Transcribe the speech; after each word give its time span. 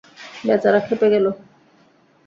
বেচারা 0.43 0.79
খেপে 0.79 1.07
গেল। 1.13 1.25